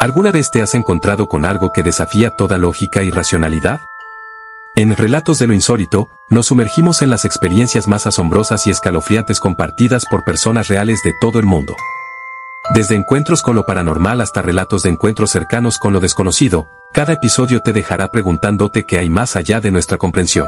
[0.00, 3.80] ¿Alguna vez te has encontrado con algo que desafía toda lógica y racionalidad?
[4.76, 10.06] En Relatos de lo Insólito, nos sumergimos en las experiencias más asombrosas y escalofriantes compartidas
[10.06, 11.74] por personas reales de todo el mundo.
[12.74, 17.60] Desde encuentros con lo paranormal hasta relatos de encuentros cercanos con lo desconocido, cada episodio
[17.60, 20.46] te dejará preguntándote qué hay más allá de nuestra comprensión.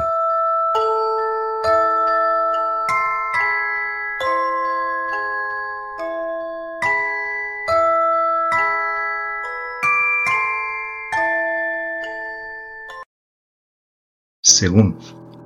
[14.60, 14.98] Según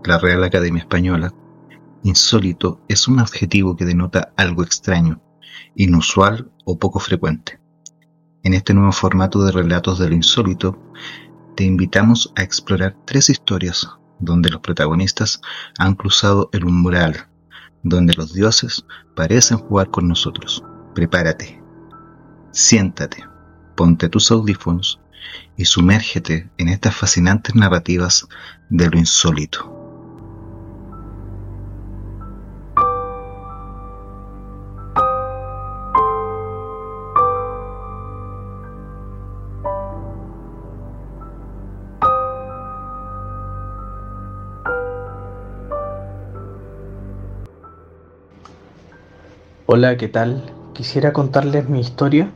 [0.03, 1.33] la Real Academia Española,
[2.03, 5.23] insólito es un adjetivo que denota algo extraño,
[5.77, 7.61] inusual o poco frecuente.
[8.43, 10.83] En este nuevo formato de relatos de lo insólito,
[11.55, 15.41] te invitamos a explorar tres historias donde los protagonistas
[15.79, 17.29] han cruzado el umbral,
[17.85, 18.85] donde los dioses
[19.15, 20.65] parecen jugar con nosotros.
[20.93, 21.63] Prepárate,
[22.51, 23.23] siéntate,
[23.77, 24.99] ponte tus audífonos
[25.57, 28.27] y sumérgete en estas fascinantes narrativas
[28.69, 29.71] de lo insólito.
[49.67, 50.45] Hola, ¿qué tal?
[50.73, 52.31] Quisiera contarles mi historia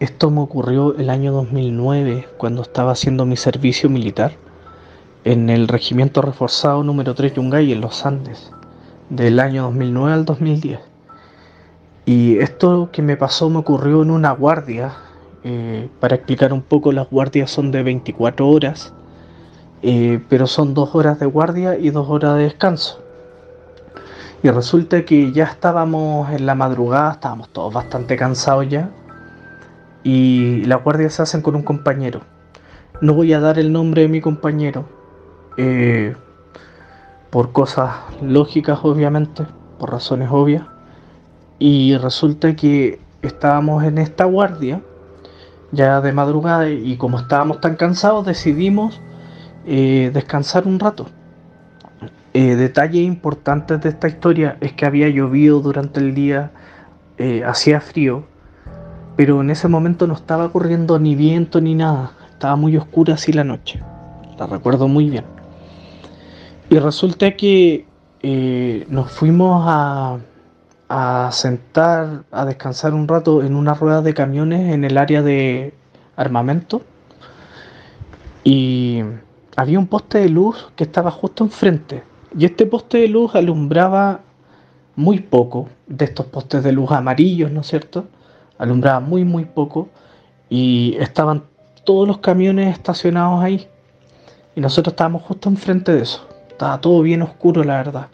[0.00, 4.32] esto me ocurrió el año 2009, cuando estaba haciendo mi servicio militar
[5.24, 8.52] en el Regimiento Reforzado número 3 Yungay en los Andes,
[9.10, 10.78] del año 2009 al 2010.
[12.06, 14.92] Y esto que me pasó me ocurrió en una guardia.
[15.42, 18.94] Eh, para explicar un poco, las guardias son de 24 horas,
[19.82, 23.02] eh, pero son dos horas de guardia y dos horas de descanso.
[24.44, 28.90] Y resulta que ya estábamos en la madrugada, estábamos todos bastante cansados ya
[30.08, 32.22] y las guardias se hacen con un compañero.
[33.02, 34.88] No voy a dar el nombre de mi compañero
[35.58, 36.16] eh,
[37.28, 37.90] por cosas
[38.22, 39.44] lógicas, obviamente,
[39.78, 40.64] por razones obvias.
[41.58, 44.80] Y resulta que estábamos en esta guardia
[45.72, 49.02] ya de madrugada y como estábamos tan cansados decidimos
[49.66, 51.06] eh, descansar un rato.
[52.32, 56.50] Eh, detalles importantes de esta historia es que había llovido durante el día,
[57.44, 58.24] hacía frío
[59.18, 63.32] pero en ese momento no estaba corriendo ni viento ni nada, estaba muy oscura así
[63.32, 63.82] la noche,
[64.38, 65.24] la recuerdo muy bien.
[66.70, 67.84] Y resulta que
[68.22, 70.18] eh, nos fuimos a,
[70.88, 75.74] a sentar, a descansar un rato en una rueda de camiones en el área de
[76.14, 76.82] armamento
[78.44, 79.02] y
[79.56, 82.04] había un poste de luz que estaba justo enfrente
[82.38, 84.20] y este poste de luz alumbraba
[84.94, 88.06] muy poco de estos postes de luz amarillos, ¿no es cierto?
[88.58, 89.88] Alumbraba muy muy poco
[90.50, 91.44] y estaban
[91.84, 93.66] todos los camiones estacionados ahí
[94.54, 96.26] y nosotros estábamos justo enfrente de eso.
[96.48, 98.08] Estaba todo bien oscuro la verdad.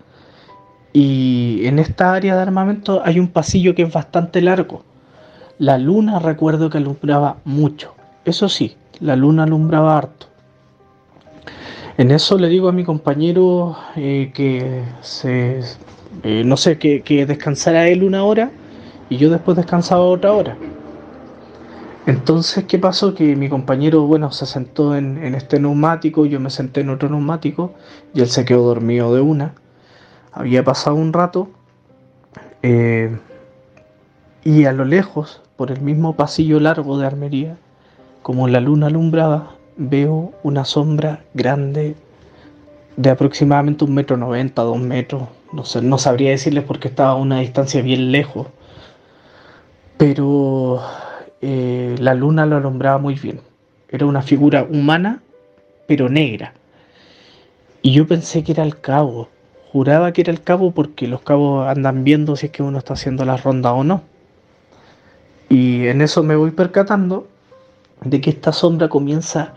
[0.93, 4.85] Y en esta área de armamento hay un pasillo que es bastante largo.
[5.59, 7.95] La luna recuerdo que alumbraba mucho.
[8.25, 10.27] Eso sí, la luna alumbraba harto.
[11.97, 15.61] En eso le digo a mi compañero eh, que se,
[16.23, 18.51] eh, no sé, que, que descansara él una hora
[19.09, 20.57] y yo después descansaba otra hora.
[22.07, 23.15] Entonces, ¿qué pasó?
[23.15, 27.73] Que mi compañero, bueno, se sentó en, este neumático, yo me senté en otro neumático
[28.13, 29.55] y él se quedó dormido de una.
[30.33, 31.49] Había pasado un rato
[32.63, 33.17] eh,
[34.43, 37.57] y a lo lejos, por el mismo pasillo largo de armería,
[38.23, 41.95] como la luna alumbraba, veo una sombra grande
[42.97, 45.23] de aproximadamente un metro noventa, dos metros.
[45.53, 48.49] No, sé, no sabría decirles porque estaba a una distancia bien lejos
[49.97, 50.83] pero
[51.41, 53.41] eh, la luna lo alumbraba muy bien.
[53.89, 55.23] Era una figura humana,
[55.87, 56.55] pero negra.
[57.83, 59.29] Y yo pensé que era el cabo.
[59.73, 62.95] Juraba que era el cabo porque los cabos andan viendo si es que uno está
[62.95, 64.03] haciendo la ronda o no.
[65.49, 67.29] Y en eso me voy percatando
[68.03, 69.53] de que esta sombra comienza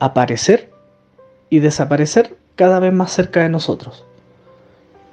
[0.00, 0.70] a aparecer
[1.50, 4.04] y desaparecer cada vez más cerca de nosotros.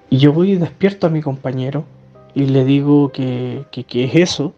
[0.09, 1.85] Y yo voy y despierto a mi compañero
[2.33, 4.53] y le digo que, que, que es eso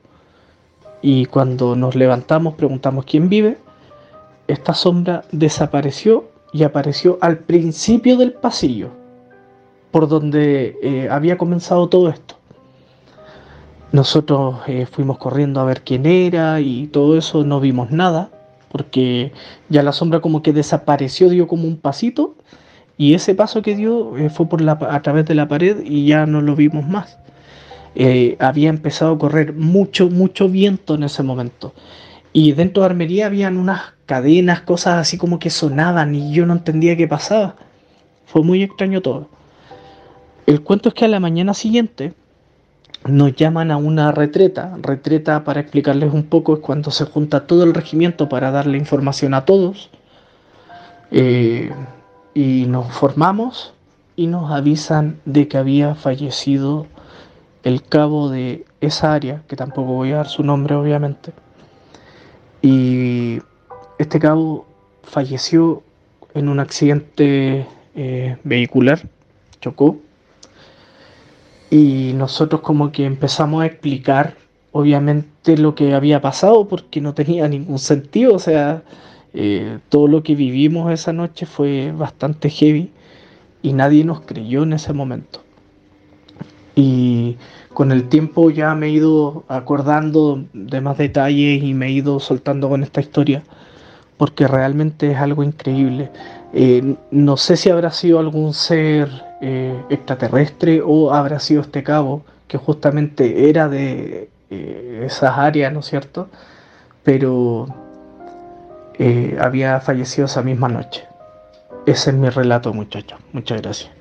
[1.06, 3.60] y cuando nos levantamos preguntamos quién vive,
[4.48, 8.90] esta sombra desapareció y apareció al principio del pasillo,
[9.92, 12.40] por donde eh, había comenzado todo esto.
[13.92, 18.32] Nosotros eh, fuimos corriendo a ver quién era y todo eso, no vimos nada,
[18.72, 19.32] porque
[19.70, 22.34] ya la sombra como que desapareció, dio como un pasito,
[22.98, 26.08] y ese paso que dio eh, fue por la, a través de la pared y
[26.08, 27.20] ya no lo vimos más.
[27.96, 31.74] Eh, había empezado a correr mucho, mucho viento en ese momento.
[32.34, 36.54] Y dentro de armería habían unas cadenas, cosas así como que sonaban y yo no
[36.54, 37.56] entendía qué pasaba.
[38.26, 39.30] Fue muy extraño todo.
[40.46, 42.14] El cuento es que a la mañana siguiente
[43.08, 44.78] nos llaman a una retreta.
[44.82, 49.34] Retreta, para explicarles un poco, es cuando se junta todo el regimiento para darle información
[49.34, 49.90] a todos.
[51.12, 51.72] Eh,
[52.34, 53.74] y nos formamos
[54.16, 56.88] y nos avisan de que había fallecido
[57.66, 61.34] el cabo de esa área, que tampoco voy a dar su nombre obviamente.
[62.62, 63.40] Y
[63.98, 64.66] este cabo
[65.04, 65.84] falleció
[66.36, 67.66] en un accidente
[67.96, 69.02] eh, vehicular,
[69.62, 69.98] chocó.
[71.72, 74.36] Y nosotros como que empezamos a explicar
[74.72, 78.84] obviamente lo que había pasado porque no tenía ningún sentido, o sea,
[79.34, 82.92] eh, todo lo que vivimos esa noche fue bastante heavy
[83.64, 85.45] y nadie nos creyó en ese momento.
[86.76, 87.38] Y
[87.74, 92.20] con el tiempo ya me he ido acordando de más detalles y me he ido
[92.20, 93.44] soltando con esta historia
[94.18, 96.10] porque realmente es algo increíble.
[96.54, 99.10] Eh, no sé si habrá sido algún ser
[99.42, 105.88] eh, extraterrestre o habrá sido este cabo que justamente era de esas áreas, ¿no es
[105.88, 106.30] cierto?
[107.04, 107.68] Pero
[108.98, 111.04] eh, había fallecido esa misma noche.
[111.86, 113.20] Ese es mi relato, muchachos.
[113.34, 113.92] Muchas gracias.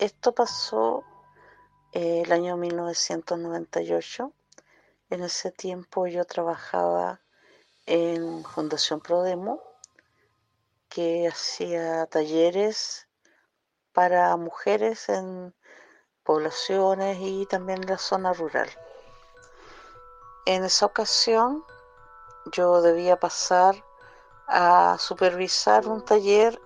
[0.00, 1.04] Esto pasó
[1.92, 4.32] el año 1998.
[5.10, 7.20] En ese tiempo yo trabajaba
[7.84, 9.62] en Fundación Prodemo,
[10.88, 13.08] que hacía talleres
[13.92, 15.54] para mujeres en
[16.24, 18.70] poblaciones y también en la zona rural.
[20.46, 21.62] En esa ocasión
[22.52, 23.84] yo debía pasar
[24.46, 26.58] a supervisar un taller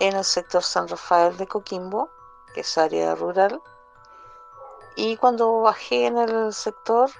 [0.00, 2.10] en el sector San Rafael de Coquimbo,
[2.56, 3.60] es área rural,
[4.96, 7.10] y cuando bajé en el sector,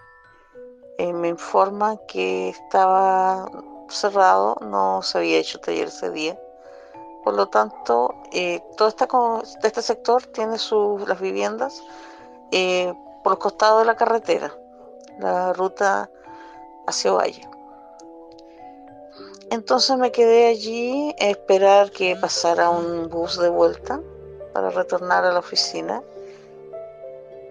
[0.97, 3.51] eh, me informan que estaba
[3.91, 6.41] cerrado, no se había hecho taller ese día.
[7.23, 11.83] Por lo tanto, eh, todo este sector tiene sus, las viviendas
[12.51, 14.55] eh, por los costados de la carretera,
[15.19, 16.09] la ruta
[16.87, 17.47] hacia Valle.
[19.51, 24.01] Entonces me quedé allí a esperar que pasara un bus de vuelta
[24.57, 26.03] para retornar a la oficina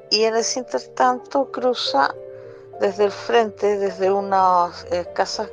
[0.09, 2.15] y en ese intertanto cruza
[2.79, 5.51] desde el frente, desde unas eh, casas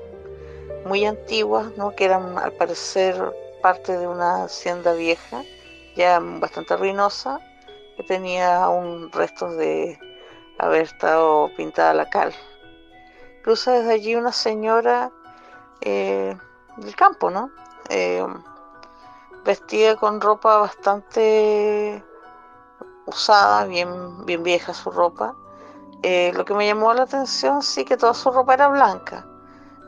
[0.87, 1.95] muy antiguas, ¿no?
[1.95, 3.23] que eran al parecer
[3.61, 5.43] parte de una hacienda vieja,
[5.95, 7.39] ya bastante ruinosa,
[7.99, 9.99] que tenía un resto de
[10.59, 12.33] haber estado pintada la cal.
[13.43, 15.11] Cruza desde allí una señora
[15.83, 16.35] eh,
[16.79, 17.51] del campo, ¿no?
[17.91, 18.25] Eh,
[19.45, 22.05] vestida con ropa bastante
[23.07, 25.35] usada, bien, bien vieja su ropa.
[26.03, 29.27] Eh, lo que me llamó la atención sí que toda su ropa era blanca,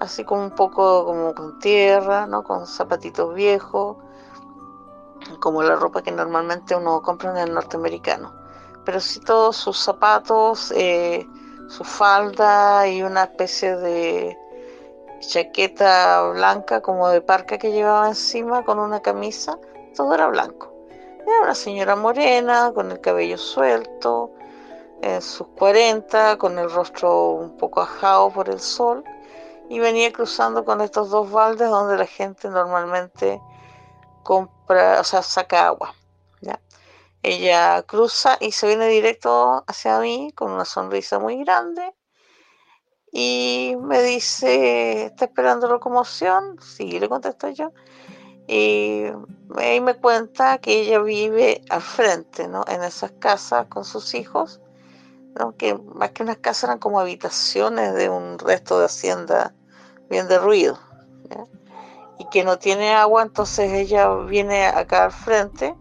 [0.01, 2.45] así como un poco como con tierra, ¿no?
[2.45, 3.97] con zapatitos viejos,
[5.41, 8.33] como la ropa que normalmente uno compra en el norteamericano.
[8.85, 11.27] Pero sí todos sus zapatos, eh,
[11.69, 14.37] su falda y una especie de
[15.29, 19.59] chaqueta blanca como de parca que llevaba encima con una camisa,
[19.97, 20.73] todo era blanco.
[21.27, 24.33] Era una señora morena, con el cabello suelto,
[25.03, 29.05] en sus 40, con el rostro un poco ajado por el sol,
[29.69, 33.41] y venía cruzando con estos dos baldes donde la gente normalmente
[34.23, 35.95] compra, o sea, saca agua.
[36.41, 36.61] ¿ya?
[37.23, 41.95] Ella cruza y se viene directo hacia mí con una sonrisa muy grande
[43.15, 46.59] y me dice, ¿está esperando locomoción?
[46.61, 47.73] Sí, le contesto yo
[48.47, 49.05] y
[49.57, 52.65] ahí me cuenta que ella vive al frente, ¿no?
[52.69, 54.61] En esas casas con sus hijos,
[55.39, 55.57] ¿no?
[55.57, 59.55] Que más que unas casas eran como habitaciones de un resto de hacienda
[60.11, 60.79] bien derruido,
[62.19, 65.75] Y que no tiene agua, entonces ella viene acá al frente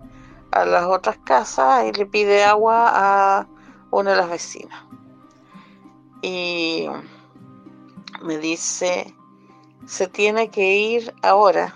[0.51, 3.47] a las otras casas y le pide agua a
[3.91, 4.83] una de las vecinas.
[6.21, 6.87] Y
[8.22, 9.15] me dice,
[9.86, 11.75] se tiene que ir ahora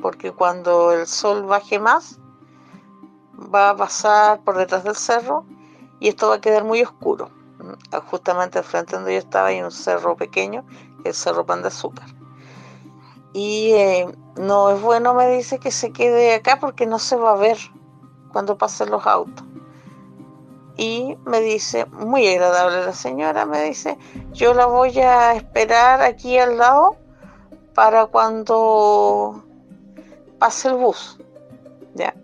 [0.00, 2.18] porque cuando el sol baje más,
[3.54, 5.46] va a pasar por detrás del cerro
[5.98, 7.30] y esto va a quedar muy oscuro.
[7.58, 10.64] Mm, justamente al frente donde yo estaba hay un cerro pequeño,
[11.04, 12.06] el Cerro Pan de Azúcar.
[13.32, 14.06] Y eh,
[14.36, 17.58] no es bueno, me dice, que se quede acá porque no se va a ver
[18.32, 19.44] cuando pasen los autos.
[20.76, 23.96] Y me dice, muy agradable la señora, me dice,
[24.32, 26.96] yo la voy a esperar aquí al lado
[27.74, 29.44] para cuando
[30.38, 31.18] pase el bus.
[31.94, 32.14] ¿Ya?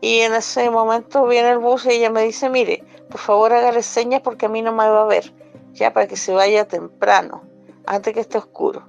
[0.00, 3.82] Y en ese momento viene el bus y ella me dice, mire, por favor hágale
[3.82, 5.32] señas porque a mí no me va a ver,
[5.72, 7.42] ya para que se vaya temprano,
[7.86, 8.88] antes que esté oscuro.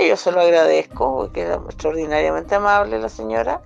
[0.00, 3.62] Y yo se lo agradezco, porque era extraordinariamente amable la señora.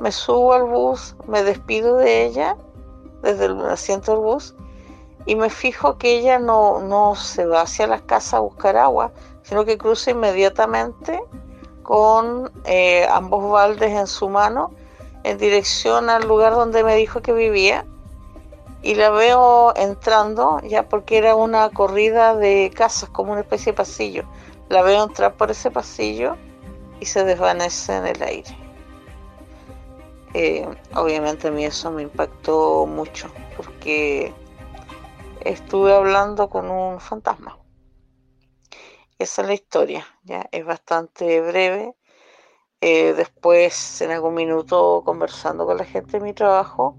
[0.00, 2.56] Me subo al bus, me despido de ella
[3.22, 4.54] desde el asiento del bus
[5.24, 9.12] y me fijo que ella no, no se va hacia la casa a buscar agua,
[9.42, 11.22] sino que cruza inmediatamente
[11.82, 14.72] con eh, ambos baldes en su mano
[15.24, 17.86] en dirección al lugar donde me dijo que vivía
[18.82, 23.76] y la veo entrando ya porque era una corrida de casas como una especie de
[23.76, 24.24] pasillo.
[24.68, 26.36] La veo entrar por ese pasillo
[26.98, 28.61] y se desvanece en el aire
[30.34, 34.32] eh, obviamente a mí eso me impactó mucho porque
[35.44, 37.58] estuve hablando con un fantasma.
[39.18, 41.94] Esa es la historia, ya es bastante breve.
[42.80, 46.96] Eh, después, en algún minuto, conversando con la gente de mi trabajo,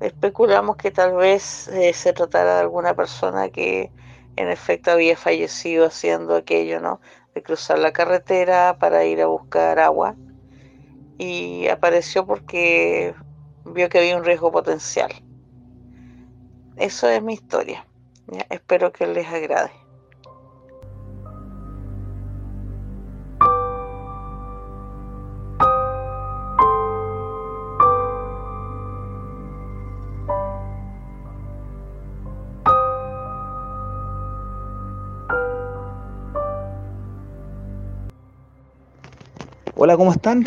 [0.00, 3.92] especulamos que tal vez eh, se tratara de alguna persona que
[4.36, 7.00] en efecto había fallecido haciendo aquello, ¿no?
[7.34, 10.16] De cruzar la carretera para ir a buscar agua
[11.18, 13.14] y apareció porque
[13.64, 15.12] vio que había un riesgo potencial.
[16.76, 17.86] Eso es mi historia.
[18.50, 19.70] Espero que les agrade.
[39.78, 40.44] Hola, ¿cómo están?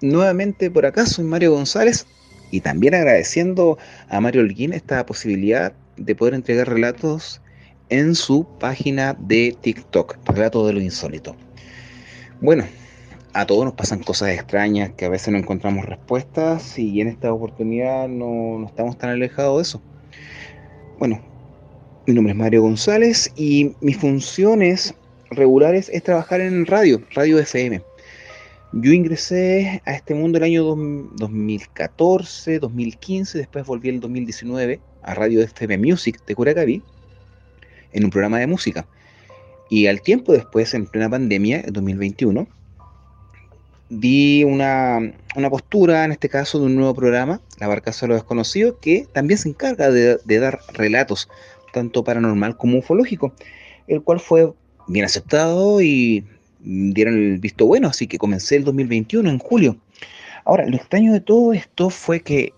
[0.00, 2.06] Nuevamente por acá, soy Mario González
[2.50, 3.78] y también agradeciendo
[4.08, 7.40] a Mario Holguín esta posibilidad de poder entregar relatos
[7.88, 11.36] en su página de TikTok, Relatos de lo Insólito.
[12.40, 12.64] Bueno,
[13.32, 17.32] a todos nos pasan cosas extrañas que a veces no encontramos respuestas y en esta
[17.32, 19.82] oportunidad no, no estamos tan alejados de eso.
[20.98, 21.20] Bueno,
[22.06, 24.94] mi nombre es Mario González y mis funciones
[25.30, 27.82] regulares es trabajar en radio, radio FM.
[28.72, 35.42] Yo ingresé a este mundo el año 2014, 2015, después volví el 2019 a Radio
[35.42, 36.80] FM Music de Curacaví
[37.92, 38.86] en un programa de música.
[39.70, 42.46] Y al tiempo después, en plena pandemia, en 2021,
[43.88, 45.00] di una,
[45.50, 49.38] postura, en este caso, de un nuevo programa, La Barcaza de los Desconocidos, que también
[49.38, 51.28] se encarga de, de dar relatos,
[51.72, 53.32] tanto paranormal como ufológico,
[53.88, 54.52] el cual fue
[54.86, 56.24] bien aceptado y
[56.62, 59.76] dieron el visto bueno, así que comencé el 2021 en julio.
[60.44, 62.52] Ahora, lo extraño de todo esto fue que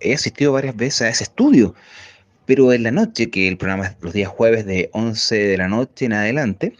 [0.00, 1.74] he asistido varias veces a ese estudio,
[2.46, 5.68] pero en la noche, que el programa es los días jueves de 11 de la
[5.68, 6.74] noche en adelante,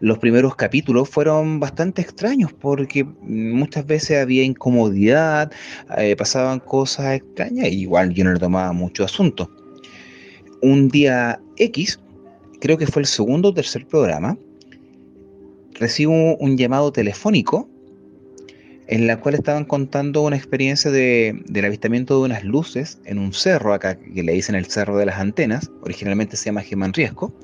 [0.00, 5.52] los primeros capítulos fueron bastante extraños porque muchas veces había incomodidad,
[5.96, 9.50] eh, pasaban cosas extrañas, igual yo no le tomaba mucho asunto.
[10.62, 11.98] Un día X,
[12.60, 14.36] creo que fue el segundo o tercer programa,
[15.78, 17.68] recibo un llamado telefónico
[18.88, 23.34] en la cual estaban contando una experiencia de, del avistamiento de unas luces en un
[23.34, 27.34] cerro acá, que le dicen el Cerro de las Antenas, originalmente se llama Germán Riesco,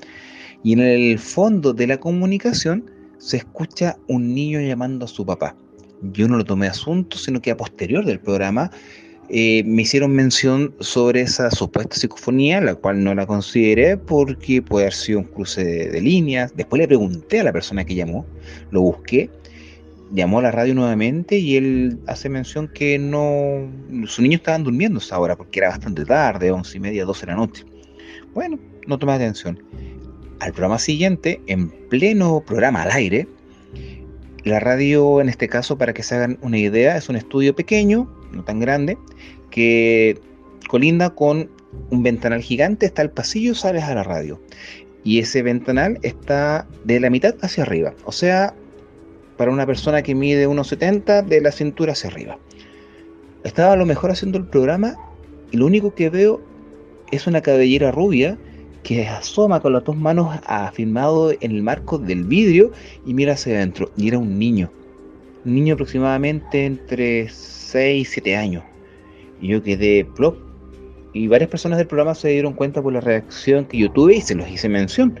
[0.63, 2.89] y en el fondo de la comunicación
[3.19, 5.55] se escucha un niño llamando a su papá.
[6.01, 8.71] Yo no lo tomé asunto, sino que a posterior del programa
[9.29, 14.85] eh, me hicieron mención sobre esa supuesta psicofonía, la cual no la consideré porque puede
[14.85, 16.55] haber sido un cruce de, líneas.
[16.55, 18.25] Después le pregunté a la persona que llamó,
[18.71, 19.29] lo busqué,
[20.11, 23.67] llamó a la radio nuevamente y él hace mención que no,
[24.05, 27.31] sus niños estaban durmiendo hasta ahora porque era bastante tarde, once y media, doce de
[27.31, 27.65] la noche.
[28.33, 29.61] Bueno, no tomé atención.
[30.39, 33.27] Al programa siguiente, en pleno programa al aire,
[34.43, 38.07] la radio, en este caso, para que se hagan una idea, es un estudio pequeño,
[38.35, 38.97] no tan grande,
[39.49, 40.19] que
[40.67, 41.49] colinda con
[41.89, 44.39] un ventanal gigante, está el pasillo, sales a la radio.
[45.03, 47.93] Y ese ventanal está de la mitad hacia arriba.
[48.05, 48.55] O sea,
[49.37, 52.37] para una persona que mide 1,70 de la cintura hacia arriba.
[53.43, 54.95] Estaba a lo mejor haciendo el programa
[55.51, 56.41] y lo único que veo
[57.11, 58.37] es una cabellera rubia
[58.83, 62.71] que asoma con las dos manos afirmado en el marco del vidrio
[63.05, 63.91] y mira hacia adentro.
[63.97, 64.71] Y era un niño.
[65.43, 67.29] Un niño aproximadamente entre
[67.75, 68.63] 6 y 7 años.
[69.41, 70.37] Y yo quedé plop.
[71.13, 74.21] Y varias personas del programa se dieron cuenta por la reacción que yo tuve y
[74.21, 75.19] se los hice mención.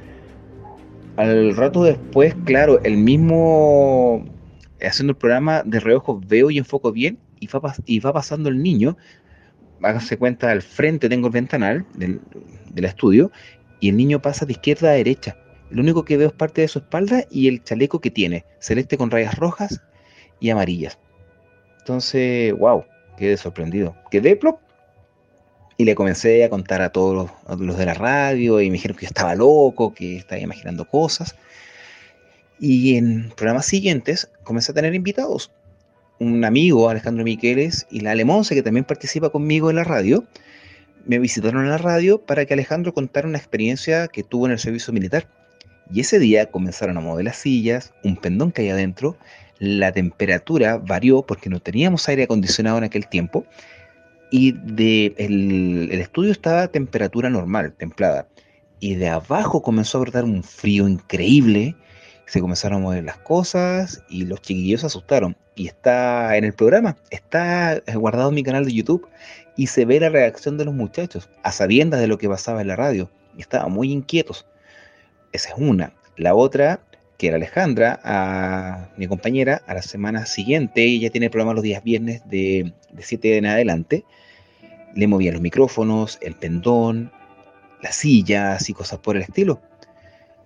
[1.17, 4.25] Al rato después, claro, el mismo
[4.81, 8.61] haciendo el programa de reojo veo y enfoco bien y va, y va pasando el
[8.61, 8.97] niño
[9.81, 12.21] háganse cuenta, al frente tengo el ventanal del,
[12.71, 13.31] del estudio
[13.79, 15.37] y el niño pasa de izquierda a derecha.
[15.69, 18.97] Lo único que veo es parte de su espalda y el chaleco que tiene, celeste
[18.97, 19.81] con rayas rojas
[20.39, 20.97] y amarillas.
[21.85, 22.83] Entonces, wow,
[23.15, 23.95] quedé sorprendido.
[24.09, 24.59] Quedé plop.
[25.77, 29.05] Y le comencé a contar a todos los, de la radio y me dijeron que
[29.05, 31.35] yo estaba loco, que estaba imaginando cosas.
[32.59, 35.51] Y en programas siguientes comencé a tener invitados.
[36.17, 40.23] Un amigo, Alejandro Miqueles, y la Alemonce, que también participa conmigo en la radio,
[41.05, 44.59] me visitaron en la radio para que Alejandro contara una experiencia que tuvo en el
[44.59, 45.27] servicio militar.
[45.91, 49.17] Y ese día comenzaron a mover las sillas, un pendón que hay adentro,
[49.59, 53.45] la temperatura varió porque no teníamos aire acondicionado en aquel tiempo
[54.31, 58.27] y de el, estudio estaba a temperatura normal, templada.
[58.79, 61.75] Y de abajo comenzó a brotar un frío increíble,
[62.25, 65.37] se comenzaron a mover las cosas y los chiquillos se asustaron.
[65.55, 69.07] Y está en el programa, está guardado en mi canal de YouTube
[69.55, 72.67] y se ve la reacción de los muchachos, a sabiendas de lo que pasaba en
[72.67, 73.09] la radio.
[73.37, 74.45] Estaban muy inquietos.
[75.35, 75.93] Esa es una.
[76.17, 76.79] La otra,
[77.17, 81.63] que era Alejandra, a mi compañera, a la semana siguiente, ella tiene el programa los
[81.63, 84.05] días viernes de, de 7 en adelante,
[84.95, 87.11] le movía los micrófonos, el pendón,
[87.81, 89.61] las sillas y cosas por el estilo.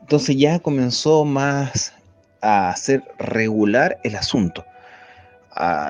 [0.02, 1.94] Entonces ya comenzó más
[2.42, 4.66] a ser regular el asunto.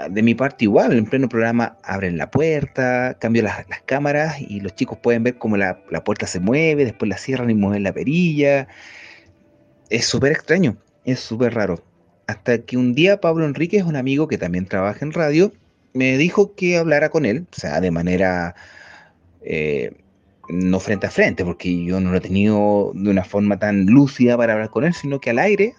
[0.09, 4.73] De mi parte igual, en pleno programa abren la puerta, cambio las, cámaras y los
[4.73, 8.67] chicos pueden ver cómo la, puerta se mueve, después la cierran y mueven la perilla.
[9.91, 11.83] Es súper extraño, es súper raro.
[12.25, 15.53] Hasta que un día Pablo Enríquez, un amigo que también trabaja en radio,
[15.93, 18.55] me dijo que hablara con él, o sea, de manera
[19.43, 19.91] eh,
[20.49, 24.35] no frente a frente, porque yo no lo he tenido de una forma tan lúcida
[24.35, 25.75] para hablar con él, sino que al aire,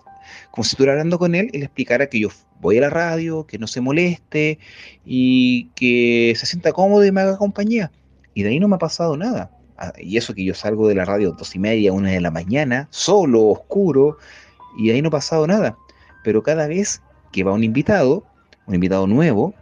[0.50, 2.28] como si estuviera hablando con él y le explicara que yo
[2.60, 4.58] voy a la radio, que no se moleste
[5.04, 7.90] y que se sienta cómodo y me haga compañía.
[8.34, 9.50] Y de ahí no me ha pasado nada.
[9.78, 12.30] Ah, y eso que yo salgo de la radio dos y media, una de la
[12.30, 14.18] mañana, solo, oscuro,
[14.78, 15.76] y de ahí no ha pasado nada.
[16.22, 17.00] Pero cada vez
[17.32, 18.26] que va un invitado,
[18.66, 19.54] un invitado nuevo,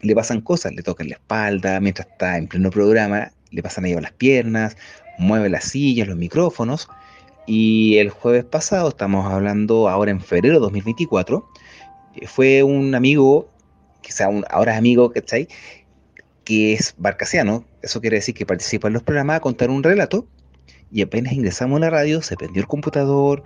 [0.00, 3.92] le pasan cosas, le tocan la espalda mientras está en pleno programa, le pasan ahí
[3.92, 4.76] a las piernas,
[5.18, 6.88] mueve las sillas, los micrófonos.
[7.46, 11.46] Y el jueves pasado, estamos hablando ahora en febrero de 2024,
[12.26, 13.50] fue un amigo,
[14.00, 15.48] quizá un, ahora es amigo, ¿cachai?
[16.44, 20.26] Que es barcasiano, eso quiere decir que participa en los programas a contar un relato,
[20.90, 23.42] y apenas ingresamos a la radio, se prendió el computador,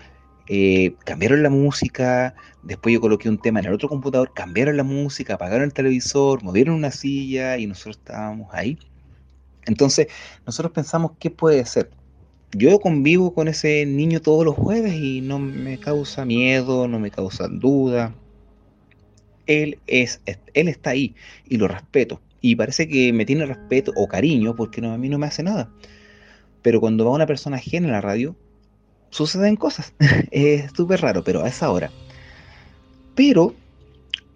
[0.49, 4.85] eh, cambiaron la música, después yo coloqué un tema en el otro computador, cambiaron la
[4.85, 8.79] música, apagaron el televisor, movieron una silla y nosotros estábamos ahí.
[9.67, 10.07] Entonces,
[10.47, 11.91] nosotros pensamos, ¿qué puede ser?
[12.53, 17.11] Yo convivo con ese niño todos los jueves y no me causa miedo, no me
[17.11, 18.15] causa duda,
[19.47, 20.21] él, es,
[20.55, 21.15] él está ahí
[21.47, 22.21] y lo respeto.
[22.41, 25.43] Y parece que me tiene respeto o cariño porque no, a mí no me hace
[25.43, 25.69] nada.
[26.63, 28.37] Pero cuando va una persona ajena a la radio,
[29.11, 29.93] suceden cosas.
[30.31, 31.91] es súper raro, pero a esa hora.
[33.15, 33.55] Pero,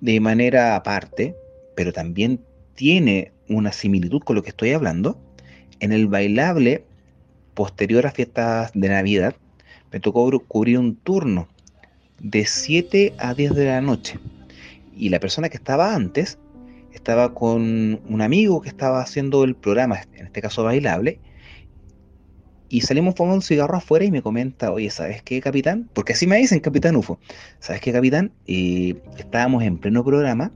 [0.01, 1.37] de manera aparte,
[1.77, 2.40] pero también
[2.75, 5.18] tiene una similitud con lo que estoy hablando,
[5.81, 6.85] en el bailable
[7.54, 9.34] posterior a fiestas de Navidad,
[9.92, 11.48] me tocó cubrir un turno
[12.18, 14.18] de 7 a 10 de la noche
[14.96, 16.38] y la persona que estaba antes
[16.92, 21.18] estaba con un amigo que estaba haciendo el programa, en este caso bailable,
[22.68, 25.90] y salimos fumando un cigarro afuera y me comenta, oye, ¿sabes qué, capitán?
[25.92, 27.18] Porque así me dicen, capitán UFO.
[27.58, 28.32] ¿Sabes qué, capitán?
[28.46, 30.52] Eh, estábamos en pleno programa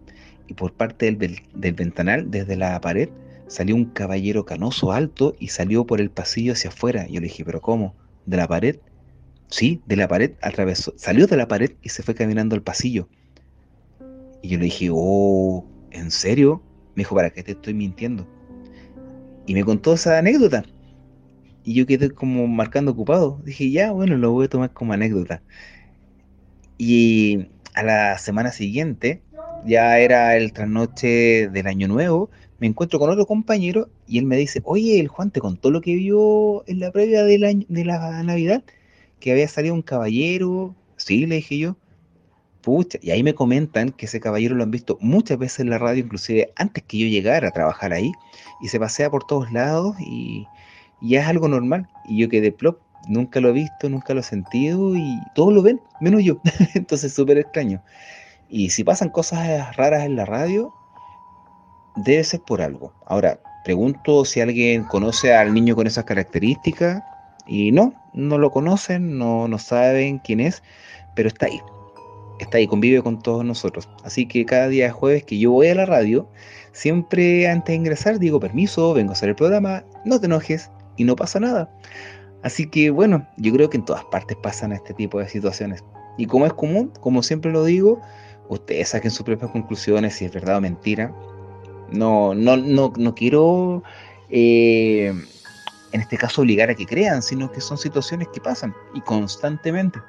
[0.46, 3.10] y por parte del, del, ventanal, desde la pared,
[3.48, 7.06] salió un caballero canoso alto y salió por el pasillo hacia afuera.
[7.06, 7.94] Yo le dije, ¿pero cómo?
[8.26, 8.78] ¿De la pared?
[9.48, 13.08] Sí, de la pared, atravesó, salió de la pared y se fue caminando al pasillo.
[14.42, 16.62] Y yo le dije, oh, ¿en serio?
[16.94, 18.26] Me dijo, ¿para qué te estoy mintiendo?
[19.46, 20.64] Y me contó esa anécdota.
[21.62, 23.40] Y yo quedé como marcando ocupado.
[23.44, 25.42] Dije, ya, bueno, lo voy a tomar como anécdota.
[26.78, 29.22] Y a la semana siguiente,
[29.64, 34.36] ya era el trasnoche del año nuevo, me encuentro con otro compañero y él me
[34.36, 38.64] dice, oye, el Juan te contó lo que vio en la previa de la Navidad,
[39.20, 40.74] que había salido un caballero.
[40.96, 41.76] Sí, le dije yo
[43.00, 46.02] y ahí me comentan que ese caballero lo han visto muchas veces en la radio,
[46.02, 48.10] inclusive antes que yo llegara a trabajar ahí,
[48.60, 50.46] y se pasea por todos lados y,
[51.00, 51.88] ya es algo normal.
[52.08, 55.62] Y yo quedé plop, nunca lo he visto, nunca lo he sentido y todos lo
[55.62, 56.40] ven, menos yo.
[56.74, 57.82] Entonces súper extraño.
[58.48, 60.72] Y si pasan cosas raras en la radio,
[61.96, 62.92] debe ser por algo.
[63.06, 67.02] Ahora, pregunto si alguien conoce al niño con esas características
[67.46, 70.62] y no, no lo conocen, no, no saben quién es,
[71.14, 71.60] pero está ahí
[72.38, 73.88] está ahí, convive con todos nosotros.
[74.04, 76.28] Así que cada día de jueves que yo voy a la radio,
[76.72, 81.04] siempre antes de ingresar digo permiso, vengo a hacer el programa, no te enojes y
[81.04, 81.70] no pasa nada.
[82.42, 85.84] Así que bueno, yo creo que en todas partes pasan este tipo de situaciones.
[86.18, 88.00] Y como es común, como siempre lo digo,
[88.48, 91.14] ustedes saquen sus propias conclusiones si es verdad o mentira.
[91.90, 93.82] No, no, no, no quiero
[94.30, 95.12] eh,
[95.92, 100.00] en este caso obligar a que crean, sino que son situaciones que pasan y constantemente.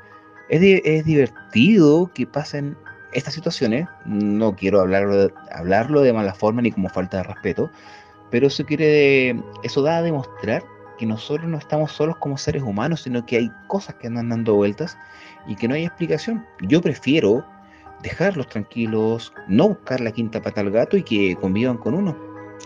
[0.50, 2.78] Es, es divertido que pasen
[3.13, 7.72] estas situaciones, no quiero hablarlo de, hablarlo de mala forma ni como falta de respeto,
[8.30, 10.63] pero eso quiere, eso da a demostrar
[10.98, 14.56] que nosotros no estamos solos como seres humanos, sino que hay cosas que andan dando
[14.56, 14.98] vueltas
[15.48, 16.46] y que no hay explicación.
[16.62, 17.46] Yo prefiero
[18.02, 22.18] dejarlos tranquilos, no buscar la quinta pata al gato y que convivan con uno.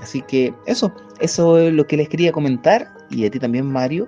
[0.01, 4.07] Así que eso, eso es lo que les quería comentar y a ti también Mario,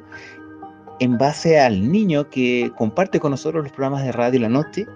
[0.99, 4.87] en base al niño que comparte con nosotros los programas de radio la noche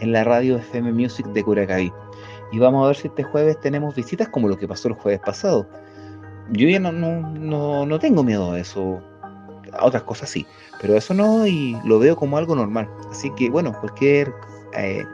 [0.00, 1.92] en la radio FM Music de Curacaví.
[2.52, 5.20] Y vamos a ver si este jueves tenemos visitas como lo que pasó el jueves
[5.24, 5.66] pasado.
[6.50, 9.00] Yo ya no, no, no, tengo miedo a eso,
[9.72, 10.46] a otras cosas sí,
[10.80, 12.88] pero eso no y lo veo como algo normal.
[13.10, 14.32] Así que bueno, cualquier,
[14.76, 15.06] eh,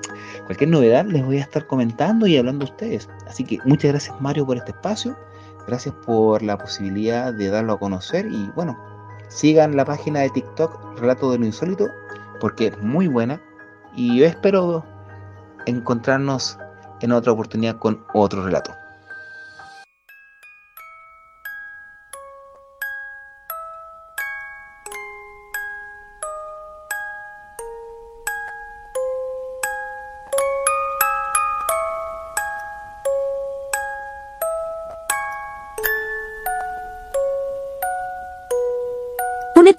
[0.46, 3.08] cualquier novedad les voy a estar comentando y hablando a ustedes.
[3.26, 5.16] Así que muchas gracias Mario por este espacio,
[5.66, 8.78] gracias por la posibilidad de darlo a conocer y bueno,
[9.28, 11.86] sigan la página de TikTok Relato de lo Insólito
[12.40, 13.40] porque es muy buena
[13.94, 14.84] y yo espero
[15.66, 16.58] encontrarnos
[17.00, 18.79] en otra oportunidad con otro relato.